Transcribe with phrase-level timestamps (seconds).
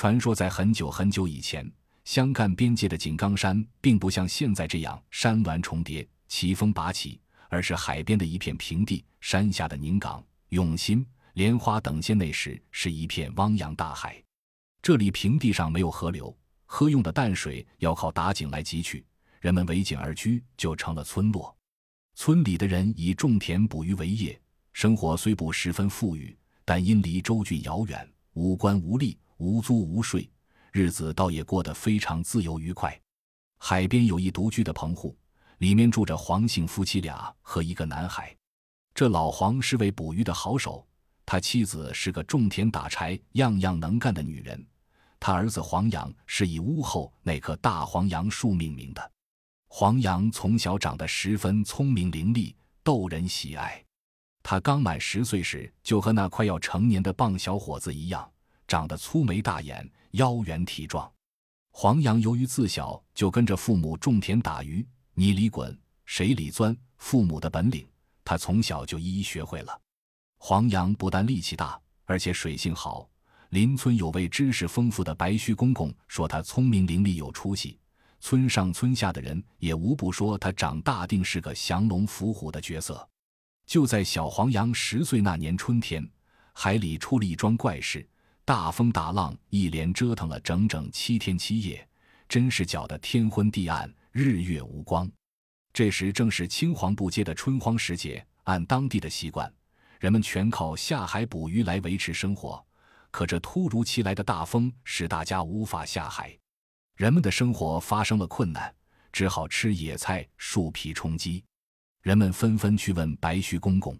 [0.00, 1.70] 传说在很久很久以前，
[2.04, 9.04] 湘赣边界的井冈山并不像现在这样山峦重叠、奇峰拔起，而是海边的一片平地。
[9.20, 14.16] 山下的宁港、永新、莲花等县那时是一片汪洋大海。
[14.80, 19.04] 这里平地上没有河流，喝用的淡水要靠打井来汲取，
[19.38, 21.54] 人们围井而居，就成了村落。
[22.14, 24.40] 村里的人以种田捕鱼为业，
[24.72, 30.30] 生活虽不十分富裕，但因离州郡遥远，无官无吏，无租无税，
[30.70, 33.00] 日子倒也过得非常自由愉快。
[33.58, 35.16] 海边有一独居的棚户，
[35.58, 38.36] 里面住着黄姓夫妻俩和一个男孩。
[38.94, 40.86] 这老黄是位捕鱼的好手，
[41.24, 44.62] 他妻子是个种田打柴样样能干的女人。
[45.18, 49.12] 他儿子黄杨是以屋后那棵大黄杨树命名的。
[49.68, 53.82] 黄杨从小长得十分聪明伶俐，逗人喜爱。
[54.42, 58.30] 他刚满十岁时，就和那快要成年的棒小伙子一样，
[58.70, 61.12] 长得粗眉大眼，腰圆体壮。
[61.72, 67.84] 黄杨由于自小就跟着父母种田打鱼，泥里滚，水里钻，父母的本领，
[68.24, 69.76] 他从小就一一学会了。
[70.38, 73.10] 黄杨不但力气大，而且水性好。
[73.48, 77.76] 邻村有位知识丰富的白须公公说他聪明伶俐有出息。
[78.20, 83.04] 村上村下的人也无不说他长大定是个降龙伏虎的角色。
[83.66, 86.08] 就在小黄羊十岁那年春天，
[86.52, 88.08] 海里出了一桩怪事，
[88.50, 91.88] 大风大浪一连折腾了整整七天七夜，
[92.28, 95.08] 真是搅得天昏地暗，日月无光。
[95.72, 99.48] 这时正是青黄不接的春荒时节，按当地的习惯，
[100.00, 102.60] 人们全靠下海捕鱼来维持生活。
[103.12, 106.36] 可这突如其来的大风使大家无法下海。
[106.96, 108.74] 人们的生活发生了困难，
[109.12, 111.44] 只好吃野菜、树皮充饥。
[112.02, 113.96] 人们纷纷去问白须公公。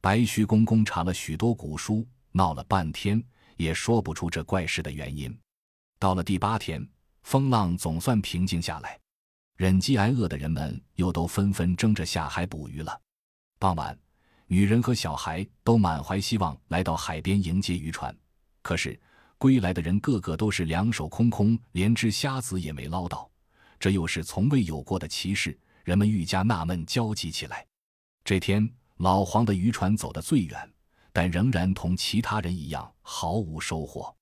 [0.00, 3.20] 白须公公查了许多古书，闹了半天
[3.60, 5.38] 也说不出这怪事的原因。
[5.98, 6.86] 到了第八天，
[7.24, 8.98] 风浪总算平静下来，
[9.56, 12.98] 忍饥挨饿的人们又都纷纷争着下海捕鱼了。
[13.58, 13.98] 傍晚，
[14.46, 18.16] 女人和小孩都满怀希望来到海边迎接渔船，
[18.62, 18.98] 可是。
[19.36, 23.26] 归来的人个个都是两手空空，连只虾子也没捞到，
[23.78, 27.66] 这又是从未有过的奇事，人们愈加纳闷焦急起来。
[28.22, 30.70] 这天，老黄的渔船走得最远，
[31.12, 34.14] 但仍然同其他人一样毫无收获。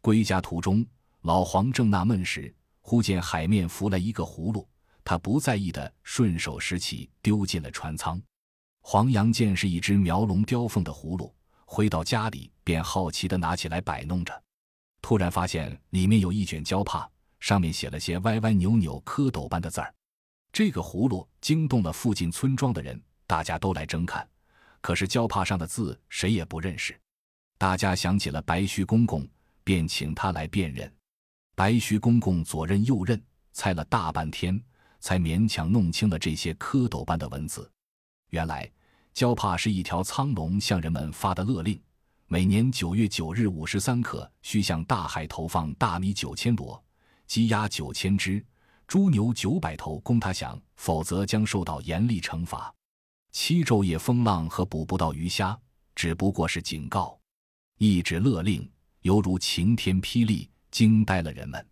[0.00, 0.84] 归家途中，
[1.22, 4.66] 老黄正纳闷时，忽见海面浮来一个葫芦，
[5.04, 8.20] 他不在意的顺手拾起，丢进了船舱。
[8.80, 11.34] 黄杨见是一只描龙雕凤的葫芦，
[11.66, 14.42] 回到家里便好奇的拿起来摆弄着。
[15.02, 17.08] 突然发现里面有一卷胶帕，
[17.40, 19.94] 上面写了些歪歪扭扭、蝌蚪般的字儿。
[20.52, 24.26] 这个葫芦惊动了附近村庄的人，大家都来争看。
[24.80, 26.98] 可是胶帕上的字谁也不认识。
[27.56, 29.28] 大家想起了白须公公，
[29.64, 30.92] 便请他来辨认。
[31.54, 33.20] 白须公公左认右认，
[33.52, 34.62] 猜了大半天，
[35.00, 37.68] 才勉强弄清了这些蝌蚪般的文字。
[38.30, 38.70] 原来
[39.12, 41.80] 胶帕是一条苍龙向人们发的勒令。
[42.28, 46.80] 每年九月九日午时三刻，需向大海投放大米九千箩，
[47.26, 48.44] 鸡鸭九千只，
[48.86, 52.72] 猪牛九百头供他享，否则将受到严厉惩罚。
[53.40, 55.56] 七昼夜风浪和捕不到鱼虾，
[55.94, 57.16] 只不过是警告。
[57.76, 58.68] 一纸勒令，
[59.02, 61.64] 犹如晴天霹雳，惊呆了人们。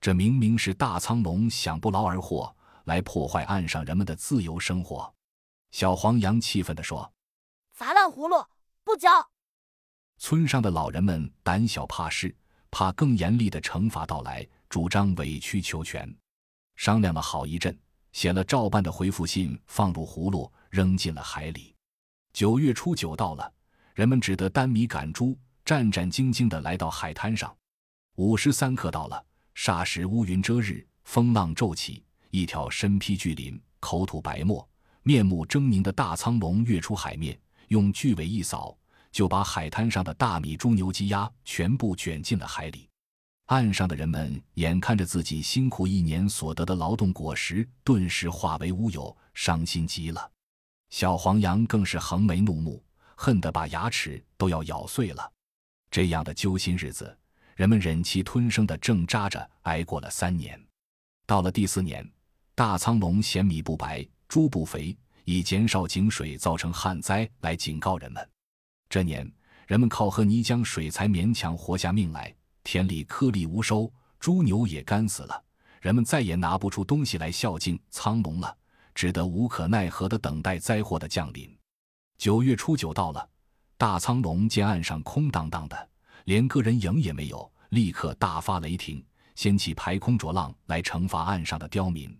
[0.00, 2.54] 这明明是大苍龙想不劳而获，
[2.84, 5.12] 来破坏岸上人们的自由生活。
[5.72, 7.12] 小黄羊气愤地说
[7.74, 8.46] ：“砸烂葫芦，
[8.84, 9.10] 不交！”
[10.16, 12.32] 村上的老人们胆小怕事，
[12.70, 16.08] 怕更严厉的惩罚到来，主张委曲求全。
[16.76, 17.76] 商量了好一阵，
[18.12, 21.74] 写了照办的回复信，放入葫芦，扔进了海里。
[22.32, 23.52] 九月初九到了，
[23.94, 27.54] 人们只得担米赶猪，战战兢兢地来到海滩上。
[28.16, 29.22] 午时三刻到了，
[29.54, 34.66] 霎时乌云遮日，风浪骤起，一条身披巨鳞、口吐白沫、
[35.02, 37.38] 面目狰狞的大苍龙跃出海面，
[37.68, 38.76] 用巨尾一扫。
[39.12, 42.88] 就把海滩上的大米、猪、牛、鸡、鸭全部卷进了海里。
[43.46, 50.30] 岸上的人们眼看着自己辛苦一年所得的劳动果实，顿时化为乌有，伤心极了。
[50.90, 52.82] 小黄羊更是横眉怒目，
[53.16, 55.32] 恨得把牙齿都要咬碎了。
[55.90, 57.16] 这样的揪心日子，
[57.56, 60.60] 人们忍气吞声的挣扎着挨过了三年。
[61.26, 62.08] 到了第四年，
[62.54, 68.28] 大苍龙嫌米不白，猪不肥，以减少井水造成旱灾来警告人们。
[68.88, 69.30] 这年，
[69.68, 72.34] 人们靠喝泥浆水才勉强活下命来，
[72.64, 75.44] 田里颗粒无收，猪牛也干死了，
[75.80, 78.56] 人们再也拿不出东西来孝敬苍龙了，
[79.00, 81.58] 只得无可奈何地等待灾祸的降临。
[82.18, 83.26] 九月初九到了，
[83.78, 85.88] 大苍龙见岸上空荡荡的，
[86.26, 89.02] 连个人影也没有，立刻大发雷霆，
[89.36, 92.14] 掀起排空浊浪来惩罚岸上的刁民。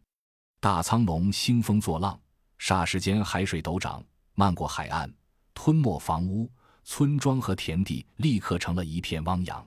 [0.59, 2.19] 大苍龙兴风作浪，
[2.59, 5.13] 霎时间海水陡涨，漫过海岸，
[5.53, 6.51] 吞没房屋、
[6.85, 9.63] 村庄和田地，立刻成了一片汪洋。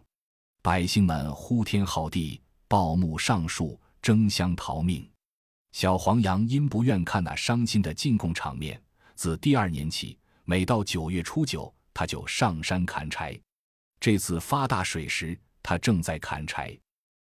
[0.64, 5.08] 百姓们呼天号地，抱木上树，争相逃命。
[5.74, 8.80] 小黄羊因不愿看那伤心的进贡场面，
[9.16, 13.38] 自第二年起，每到九月初九，他就上山砍柴。
[14.00, 16.78] 这次发大水时，他正在砍柴。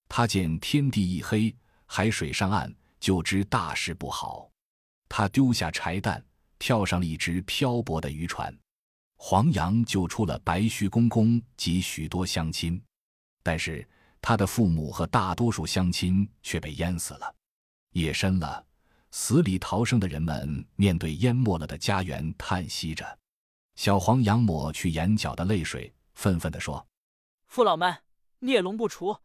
[0.10, 1.56] 他见天地一黑，
[1.86, 4.52] 海水上岸，就知大事不好。
[5.08, 6.22] 他丢下柴担，
[6.60, 8.54] 跳上了一只漂泊的渔船。
[9.16, 12.80] 黄羊救出了白须公公及许多乡亲，
[13.42, 13.88] 但是
[14.22, 17.34] 他的父母和大多数乡亲却被淹死了。
[17.94, 18.66] 夜深了，
[19.12, 23.20] 死里逃生的人们面对淹没了的家园，叹息着。
[23.76, 26.86] 小黄羊抹去眼角的泪水，愤愤地说
[27.48, 28.04] ：“父老们，
[28.40, 29.18] 孽龙不除，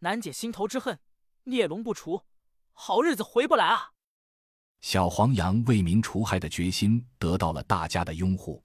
[0.00, 0.96] 难解心头之恨；
[1.44, 2.22] 孽龙不除，
[2.72, 3.92] 好日子回不来啊！”
[4.80, 8.62] 小黄羊为民除害的决心得到了大家的拥护，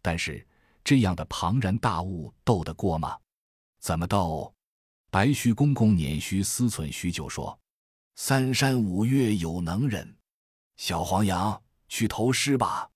[0.00, 0.46] 但是
[0.84, 3.18] 这样的庞然大物斗得过吗？
[3.80, 4.54] 怎么斗？
[5.10, 7.58] 白须公公捻须思忖许久，说。
[8.20, 10.16] 三山五岳有能人，
[10.76, 12.90] 小黄羊去投师吧。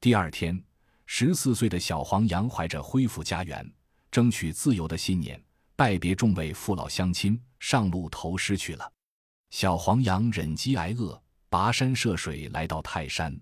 [0.00, 0.62] 第二天，
[1.06, 3.68] 十四岁的小黄羊怀着恢复家园、
[4.12, 5.42] 争取自由的信念，
[5.74, 8.92] 拜别众位父老乡亲，上路投师去了。
[9.50, 11.20] 小黄羊忍饥挨饿，
[11.50, 13.36] 跋山涉水来到泰山。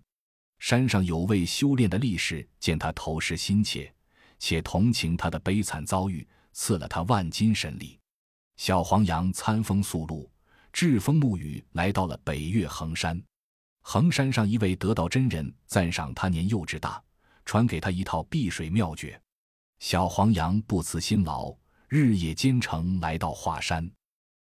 [0.59, 3.93] 山上有位修炼的力士，见他投师心切，
[4.39, 8.01] 且同情他的悲惨遭遇，赐了他万金神力。
[8.57, 10.29] 小黄羊餐风宿露。
[10.73, 13.21] 栉风沐雨，来到了北岳衡山。
[13.81, 17.03] 衡山上一位得道真人赞赏他年幼志大，
[17.45, 19.21] 传给他一套避水妙诀。
[19.81, 21.55] 小黄羊不辞辛劳，
[21.89, 23.91] 日夜兼程来到华山。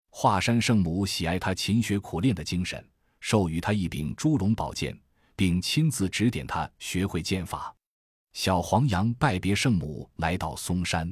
[0.10, 2.84] 华山圣母喜爱他勤学苦练的精神，
[3.20, 5.00] 授予他一柄猪龙宝剑，
[5.36, 7.74] 并亲自指点他学会剑法。
[8.34, 11.12] 小黄羊拜别圣母，来到嵩山。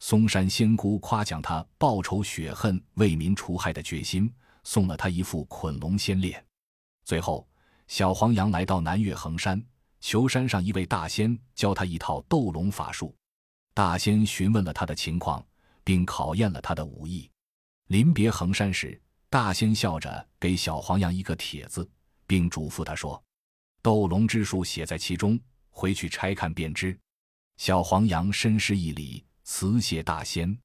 [0.00, 4.32] 嵩山仙姑夸奖他报仇雪恨、为民除害的决心。
[4.64, 6.44] 送了他一副捆龙仙链。
[7.04, 7.46] 最后，
[7.88, 9.62] 小黄羊来到南岳衡山，
[10.00, 13.14] 求山上一位大仙教他一套斗龙法术。
[13.74, 15.44] 大仙询问了他的情况，
[15.82, 17.30] 并考验了他的武艺。
[17.88, 21.88] 临别衡山时，大仙笑着给小黄羊一个帖子，
[22.26, 23.22] 并嘱咐他说
[23.82, 25.38] ：“斗龙之术写在其中，
[25.70, 26.98] 回去拆看便知。”
[27.58, 30.56] 小黄羊深施一礼，辞谢大仙。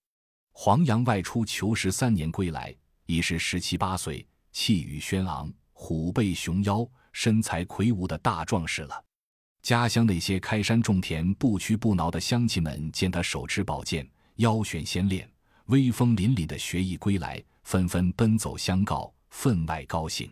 [0.52, 2.76] 黄羊外出求食三年归来。
[3.08, 9.04] 已是十七八岁，气宇轩昂，虎背熊腰，身材魁梧的大壮士了。
[9.62, 15.30] 家乡那些开山种田、不屈不挠的乡亲们见他手持宝剑，腰悬仙链，
[15.68, 20.30] 威风凛凛的学艺归来，纷纷奔走相告，分外高兴。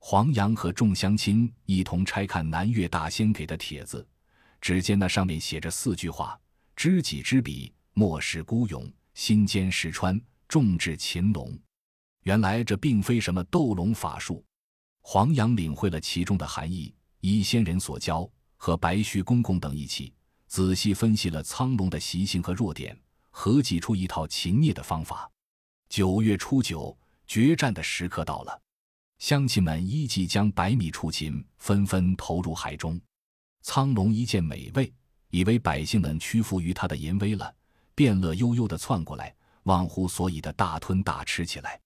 [0.00, 4.04] 黄羊和众乡亲一同拆看南岳大仙给的帖子，
[4.60, 6.36] 只见那上面写着四句话
[6.74, 8.82] ：“知己知彼，莫使孤勇；
[9.14, 11.56] 心坚石川，众志擒龙。”
[12.22, 14.44] 原来这并非什么斗龙法术，
[15.00, 20.12] 黄羊领会了其中的含义，依仙人所教，和白须公公等一起
[20.46, 22.98] 仔细分析了苍龙的习性和弱点，
[23.30, 25.30] 合计出一套擒孽的方法。
[25.88, 26.96] 九月初九，
[27.26, 28.60] 决战的时刻到了，
[29.18, 33.00] 乡亲们依计将百米出擒，纷纷投入海中。
[33.62, 34.92] 苍龙一见美味，
[35.30, 37.54] 以为百姓们屈服于他的淫威了，
[37.94, 39.34] 便乐悠悠地窜过来，
[39.64, 41.80] 忘乎所以的大吞大吃起来。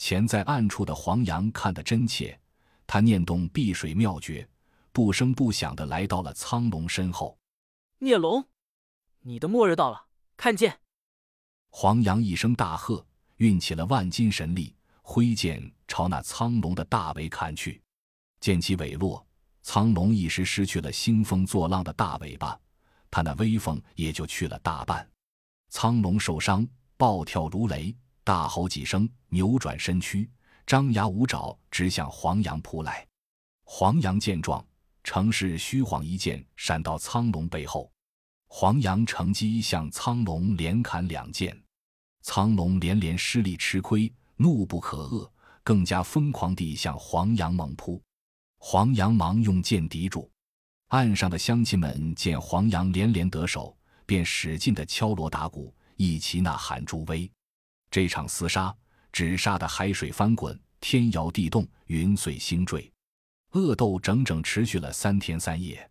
[0.00, 2.40] 潜在暗处的黄羊看得真切，
[2.86, 4.48] 他念动碧水妙诀，
[4.92, 7.38] 不声不响地来到了苍龙身后。
[7.98, 8.42] 孽龙，
[9.20, 10.06] 你的末日到了！
[10.38, 10.80] 看剑！
[11.68, 17.82] 黄羊一声大喝，运起了万金神力，挥剑朝那苍龙的大尾砍去。
[18.40, 19.24] 剑起尾落，
[19.60, 22.58] 苍龙一时失去了兴风作浪的大尾巴，
[23.10, 25.06] 他那威风也就去了大半。
[25.68, 26.66] 苍龙受伤，
[26.96, 27.94] 暴跳如雷。
[28.24, 30.28] 大吼几声，扭转身躯，
[30.66, 33.06] 张牙舞爪，直向黄羊扑来。
[33.64, 34.64] 黄羊见状，
[35.02, 37.90] 乘势虚晃一剑，闪到苍龙背后。
[38.48, 41.56] 黄羊乘机向苍龙连砍两剑。
[42.22, 45.30] 苍龙连连失利吃亏，怒不可遏，
[45.62, 48.02] 更加疯狂地向黄羊猛扑。
[48.58, 50.30] 黄羊忙用剑抵住。
[50.88, 53.74] 岸上的乡亲们见黄羊连连得手，
[54.04, 57.30] 便使劲地敲锣打鼓，一齐呐喊助威。
[57.90, 58.74] 这场厮杀，
[59.10, 62.90] 只杀得海水翻滚，天摇地动，云碎星坠，
[63.52, 65.90] 恶斗整整持续了三天三夜。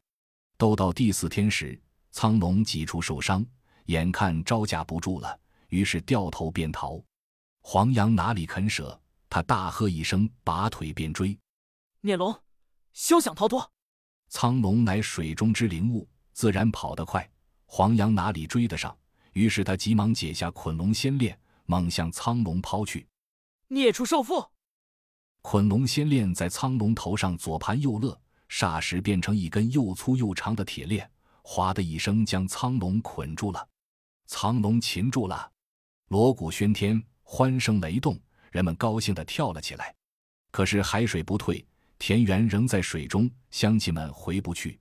[0.58, 1.80] 斗到第四天时，
[2.12, 3.46] 苍龙几处受伤，
[3.86, 5.38] 眼看招架不住了，
[5.68, 7.02] 于是掉头便逃。
[7.62, 9.00] 黄羊哪里肯舍？
[9.30, 11.38] 他大喝一声，拔腿便追。
[12.02, 12.34] 孽龙，
[12.94, 13.70] 休想逃脱！
[14.30, 17.30] 苍龙乃水中之灵物，自然跑得快。
[17.66, 18.98] 黄羊哪里追得上？
[19.34, 21.38] 于是他急忙解下捆龙仙链，
[21.70, 23.08] 猛向苍龙抛去。
[23.68, 24.50] 孽畜受缚！
[25.44, 31.08] 捆龙仙链在苍龙头上左盘右勒，霎时变成一根又粗又长的铁链，
[31.44, 33.70] 哗的一声将苍龙捆住了。
[34.26, 35.52] 苍龙擒住了，
[36.08, 39.94] 锣鼓喧天，欢声雷动，人们高兴地跳了起来。
[40.50, 41.64] 可是海水不退，
[42.00, 44.80] 田园仍在水中，乡亲们回不去。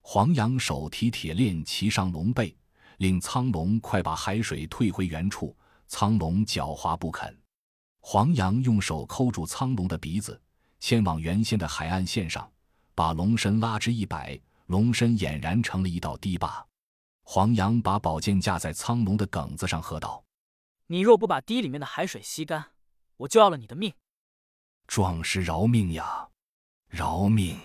[0.00, 2.56] 黄羊手提铁链，骑上龙背。
[2.98, 7.40] 令苍龙快把海水退回原处，苍龙狡猾不肯。
[8.00, 10.40] 黄羊用手抠住苍龙的鼻子，
[10.80, 12.50] 牵往原先的海岸线上，
[12.94, 16.66] 把龙身拉直一摆，龙身俨然成了一道堤坝。
[17.22, 20.22] 黄羊把宝剑架在苍龙的梗子上，喝道
[20.88, 22.72] ：“你若不把堤里面的海水吸干，
[23.16, 23.94] 我就要了你的命！”
[24.86, 26.28] 壮士饶命呀，
[26.88, 27.58] 饶命！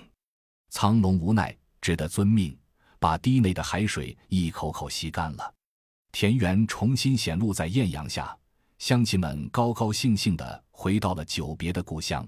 [0.70, 2.58] 苍龙无奈，只得遵命。
[3.02, 5.54] 把堤内的海水一口口吸干了，
[6.12, 8.36] 田园重新显露在艳阳下。
[8.78, 12.28] 乡亲们高高兴兴地回到了久别的故乡。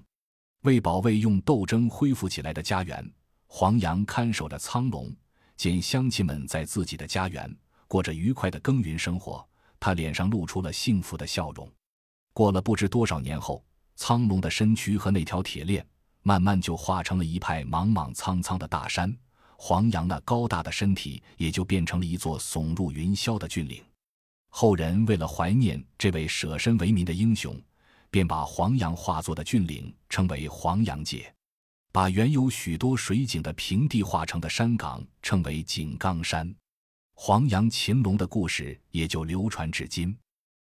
[0.62, 3.10] 为保卫用斗争恢复起来的家园，
[3.46, 5.14] 黄羊看守着苍龙。
[5.56, 7.54] 见乡亲们在自己的家园
[7.86, 9.46] 过着愉快的耕耘生活，
[9.78, 11.70] 他脸上露出了幸福的笑容。
[12.32, 13.64] 过了不知多少年后，
[13.96, 15.86] 苍龙的身躯和那条铁链，
[16.22, 19.14] 慢慢就化成了一派莽莽苍苍的大山。
[19.64, 23.80] 黄羊那高大的身体也就变成了一座耸入云霄的峻岭。
[24.48, 27.56] 后人为了怀念这位舍身为民的英雄，
[28.10, 31.32] 便把黄羊化作的峻岭称为黄羊界，
[31.92, 36.52] 把原有许多水井的平地化成的山岗称为井冈山。
[37.14, 40.12] 黄羊擒龙的故事也就流传至今。